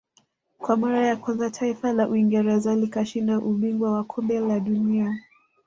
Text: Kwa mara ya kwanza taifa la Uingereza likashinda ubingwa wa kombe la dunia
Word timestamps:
Kwa 0.57 0.77
mara 0.77 0.99
ya 1.07 1.15
kwanza 1.15 1.49
taifa 1.49 1.93
la 1.93 2.07
Uingereza 2.07 2.75
likashinda 2.75 3.37
ubingwa 3.37 3.91
wa 3.91 4.03
kombe 4.03 4.39
la 4.39 4.59
dunia 4.59 5.17